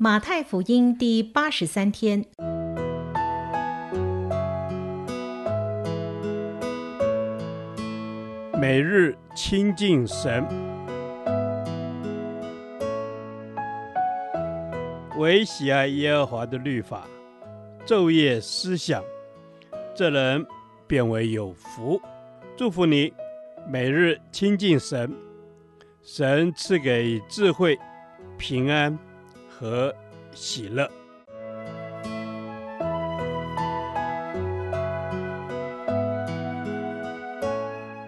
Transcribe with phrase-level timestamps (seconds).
[0.00, 2.24] 马太福音第八十三天，
[8.56, 10.46] 每日亲近神，
[15.16, 17.04] 惟喜爱耶和华的律法，
[17.84, 19.02] 昼夜思想，
[19.96, 20.46] 这人
[20.86, 22.00] 便为有福。
[22.56, 23.12] 祝福你，
[23.68, 25.12] 每日亲近神，
[26.04, 27.76] 神赐给智慧、
[28.36, 28.96] 平安。
[29.58, 29.92] 和
[30.32, 30.88] 喜乐。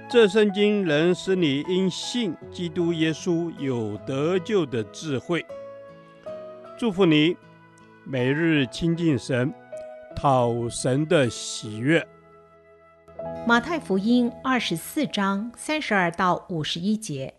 [0.08, 5.44] 这圣经能使你因信基督耶稣有得救的智慧。
[6.78, 7.36] 祝福你，
[8.04, 9.52] 每日亲近神，
[10.16, 12.06] 讨神的喜悦。
[13.46, 17.34] 马太福音二十四章三十二到五十一节，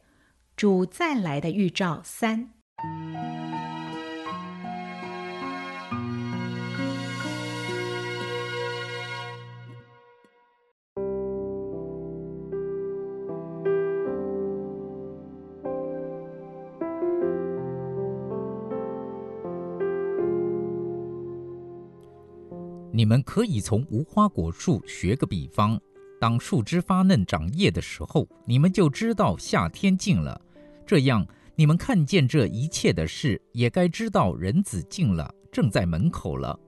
[0.56, 2.61] 主再来的预兆三。
[23.02, 25.82] 你们可以从无花果树学个比方：
[26.20, 30.40] 当树枝发嫩长叶的时候，你们就知道夏天近了。
[30.86, 36.60] 这样，你们看见这一切的事，也该知道人子近了，正在门口了。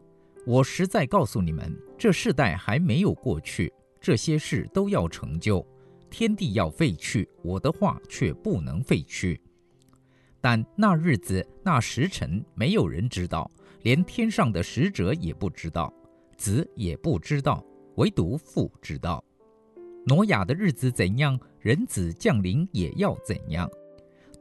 [0.43, 5.63] 我实在告诉你们，这世代还没有过去，这些事都要成就。
[6.09, 9.39] 天地要废去，我的话却不能废去。
[10.41, 13.51] 但那日子、那时辰，没有人知道，
[13.83, 15.93] 连天上的使者也不知道。
[16.37, 17.63] 子也不知道，
[17.95, 19.23] 唯独父知道。
[20.05, 23.69] 挪亚的日子怎样，人子降临也要怎样。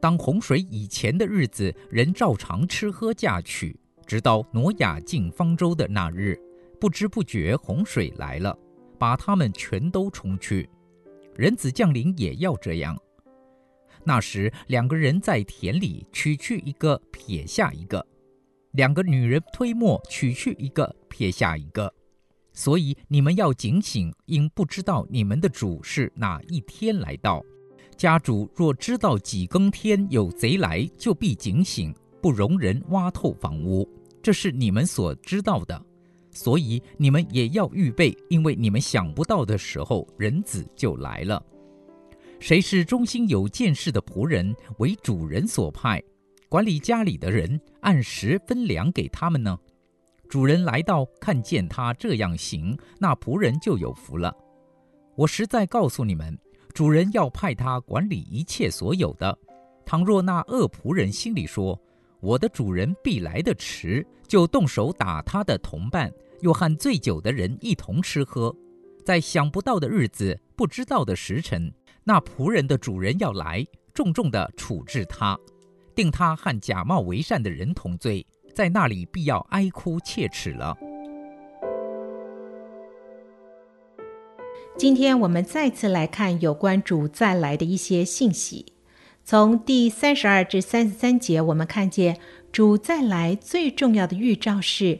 [0.01, 6.37] 当洪水以前的日子，人照常吃喝嫁娶，直到挪亚进方舟的那日，
[6.79, 8.57] 不知不觉洪水来了，
[8.99, 10.69] 把他们全都冲去。
[11.35, 12.99] 人子降临也要这样。
[14.03, 18.05] 那时，两个人在田里，取去一个，撇下一个。
[18.73, 21.93] 两个女人推磨，取去一个，撇下一个，
[22.53, 27.43] 所以你们要警醒，因不知道你们的主是哪一天来到。
[27.95, 33.87] 家主若知道几更天有贼来，就必警醒，不容人挖透房屋。
[34.23, 35.79] 这是你们所知道的，
[36.31, 41.41] 所以你们也要预备，因为你们想不到的时候，人子就来了。
[42.39, 46.01] 谁是忠心有见识的仆人，为主人所派？
[46.53, 49.57] 管理家里的人按时分粮给他们呢。
[50.29, 54.31] 主人来到，看见他这样行，那仆人就有福了。
[55.15, 56.37] 我实在告诉你们，
[56.71, 59.35] 主人要派他管理一切所有的。
[59.83, 61.75] 倘若那恶仆人心里说
[62.21, 68.55] ：“我的主人必来得迟”，就动手打他的同伴，又和醉酒的人一同吃喝，
[69.03, 75.35] 在想不到的日子、不知道的时辰，那仆人的主人要来，重重地处置他。
[75.95, 80.77] 定他和假冒为善的人同罪，在那里必要哀哭切齿了。
[84.75, 88.73] 今天我们再次来看有关主再来的一些信息。
[89.23, 92.19] 从第三十二至三十三节，我们看见
[92.51, 94.99] 主再来最重要的预兆是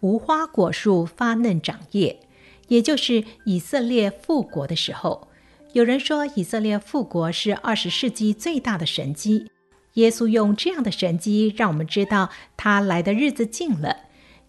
[0.00, 2.20] 无花果树发嫩长叶，
[2.68, 5.28] 也就是以色列复国的时候。
[5.72, 9.50] 有人说，以色列复国是二十世纪最大的神迹。
[9.94, 13.96] 耶稣用这样的神迹，让我们知道他来的日子近了。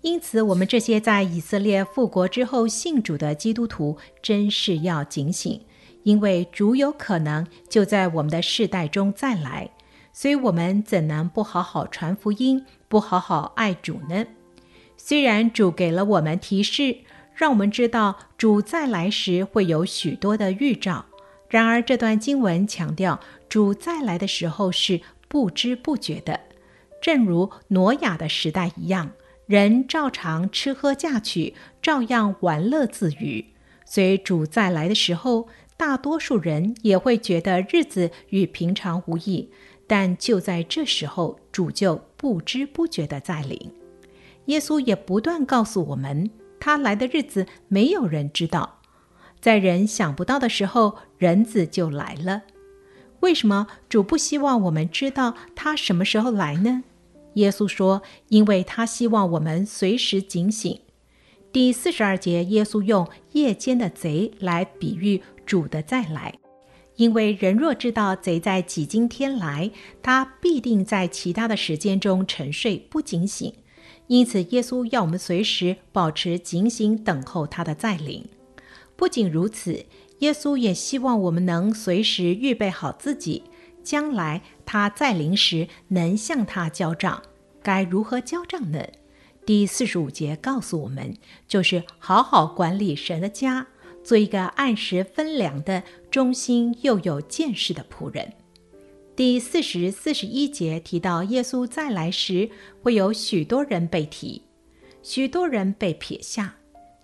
[0.01, 5.61] 因此，我们这些在以色列复国之后信主的基督徒，真是要警醒，
[6.03, 9.69] 因为主有可能就在我们的世代中再来。
[10.13, 14.25] 所以，我们怎能不好好传福音，不好好爱主呢？
[14.97, 16.97] 虽然主给了我们提示，
[17.33, 21.05] 让我们知道主再来时会有许多的预兆，
[21.49, 23.19] 然而这段经文强调
[23.49, 25.01] 主再来的时候是。
[25.35, 26.39] 不知不觉的，
[27.01, 29.11] 正如挪亚的时代一样，
[29.47, 33.45] 人照常吃喝嫁娶，照样玩乐自娱。
[33.85, 39.51] 所以主再来的时候，大多数人也会觉得日子与平常无异。
[39.85, 43.59] 但就在这时候，主就不知不觉地再临。
[44.45, 48.79] 耶稣也不断告诉我们，他来的日子没有人知道，
[49.41, 52.43] 在人想不到的时候，人子就来了。
[53.25, 56.83] 为什么主不希望我们知道他什么时候来呢？
[57.33, 60.79] 耶稣说：“因为他希望我们随时警醒。”
[61.51, 66.35] 第四十二节，耶稣用夜间的贼来比喻主的再来。
[66.97, 69.71] 因为人若知道贼在几经天来，
[70.03, 73.51] 他必定在其他的时间中沉睡不警醒。
[74.05, 78.23] 因此，耶稣要我们随时保持警醒，等候他的再临。
[78.95, 79.83] 不仅如此，
[80.25, 83.43] 耶稣也希望我们能随时预备好自己，
[83.83, 87.21] 将来他再临时能向他交账。
[87.61, 88.83] 该如何交账呢？
[89.45, 91.15] 第四十五节告诉我们，
[91.47, 93.67] 就是好好管理神的家，
[94.03, 98.33] 做一个按时分粮的、忠心又有见识的仆人。
[99.15, 102.49] 第四十四十一节提到，耶稣再来时
[102.81, 104.41] 会有许多人被提，
[105.03, 106.55] 许多人被撇下。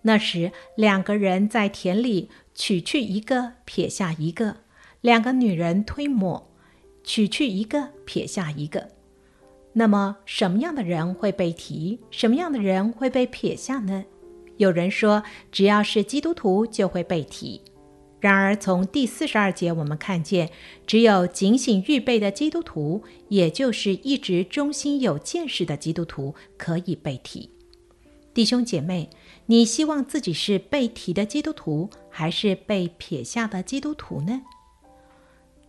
[0.03, 4.56] 那时，两个人在田里取去一个，撇下一个；
[5.01, 6.51] 两个女人推磨，
[7.03, 8.89] 取去一个，撇下一个。
[9.74, 12.00] 那么，什么样的人会被提？
[12.09, 14.03] 什么样的人会被撇下呢？
[14.57, 17.62] 有人说，只要是基督徒就会被提。
[18.19, 20.50] 然而，从第四十二节我们看见，
[20.86, 27.50] 只有警醒预备的基督徒，也就是一直忠心有见识的基督徒，可以被提。
[28.33, 29.09] 弟兄姐妹，
[29.48, 34.42] 你希望自己是被提的基督徒，还是被撇下的基督徒呢？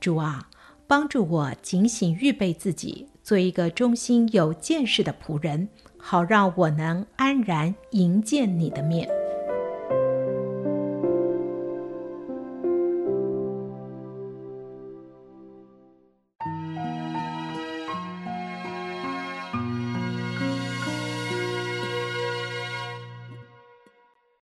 [0.01, 0.49] 主啊，
[0.87, 3.09] 帮助我警醒预备自己。
[3.23, 9.09] 做一个忠心有见识的仆人，好让我能安然迎接你的面。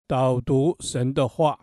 [0.09, 1.59] 导读神的话。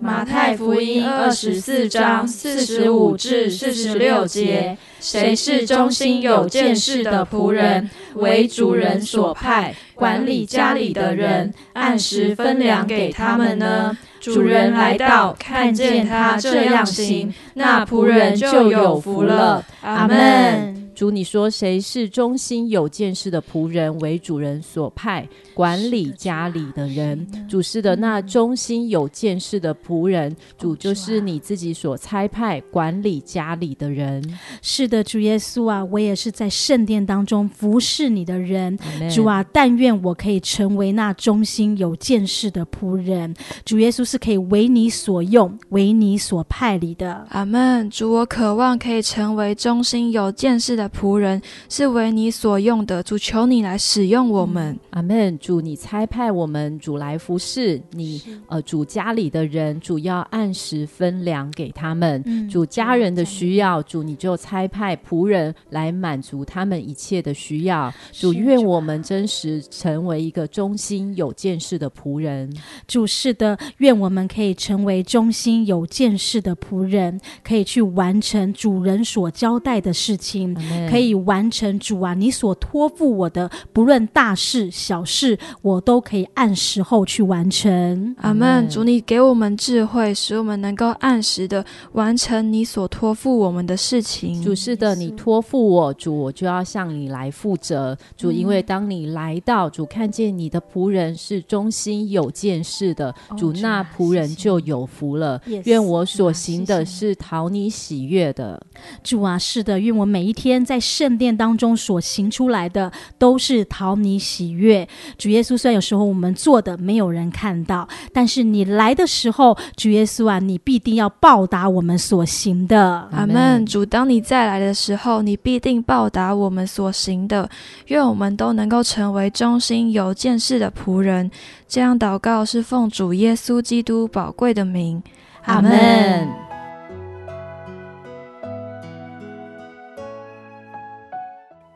[0.00, 13.98] 马太福音二十四章四十五至四十六节：谁是忠心有见识的仆人，为主人所派，管理家里的人，按时分粮给他们呢？
[14.20, 19.64] 主人来到，看见他这样行，那仆人就有福了。
[19.82, 20.87] 阿门。
[20.98, 27.24] 主，你说谁是忠心有见识的仆人，为主人所派，管理家里的人？
[27.48, 34.20] 主是的，那忠心有见识的仆人，主就是你自己所差派管理家里的人。
[34.60, 38.76] 是的，主耶稣啊，我也是在圣殿当中服侍你的人。
[39.08, 43.32] 主啊，但愿我可以成为那忠心有见识的仆人。
[43.64, 47.24] 主耶稣是可以为你所用，为你所派里的。
[47.28, 47.88] 阿门。
[47.88, 50.87] 主，我渴望可以成为忠心有见识的。
[50.88, 55.38] 仆人是为你所用的，主求你来使用我们，嗯、阿门。
[55.38, 67.92] 主你差派我们，主来服侍你，呃，主家里的人，主要按时分粮给他们，嗯、主家人的需要，主你就差派仆人来满足他们一切的需要。
[68.12, 72.52] 主愿我们真实成为一个忠心有见识的仆人。
[72.86, 80.56] 主是的，愿我们可以成为忠心有见识的仆人，可以去完成主人所交代的事情。
[80.90, 88.14] 可以完成主啊，你所托付我的，不论大事小事，我都可以按时候去完成。
[88.18, 88.68] 阿门。
[88.68, 94.42] 主，你给我们智慧，使我们能够按时的完成你所托付我们的事情。
[94.42, 97.96] 主是的，你托付我，主，我就要向你来负责。
[98.16, 105.40] 主，因为当你来到，主看见你的仆人是忠心有见识的，主那仆人就有福了。
[105.64, 108.60] 愿我所行的是讨你喜悦的。
[109.02, 110.68] 主啊，是的，愿我每一天。
[110.68, 115.56] 在圣殿当中所行出来的都是讨你喜悦，主耶稣。
[115.56, 123.08] 虽然有时候我们做的没有人看到，但是你来的时候，主耶稣啊，你必定要报答我们所行的。
[123.12, 123.64] 阿门。
[123.64, 127.48] 主，当你再来的时候，你必定报答我们所行的。
[127.86, 131.30] 愿我们都能够成为忠心有见识的仆人。
[131.66, 135.02] 这样祷告是奉主耶稣基督宝贵的名。
[135.44, 136.47] 阿门。